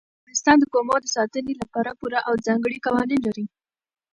افغانستان 0.21 0.57
د 0.59 0.63
قومونه 0.73 0.99
د 1.03 1.07
ساتنې 1.17 1.53
لپاره 1.61 1.97
پوره 1.99 2.19
او 2.27 2.33
ځانګړي 2.47 2.77
قوانین 2.85 3.19
لري. 3.27 3.45